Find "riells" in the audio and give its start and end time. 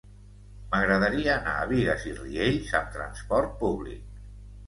2.21-2.73